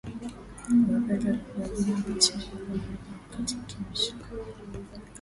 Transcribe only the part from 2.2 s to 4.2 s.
huko Amerika ya Kati likimaanisha